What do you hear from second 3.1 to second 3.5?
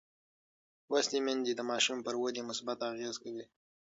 کوي.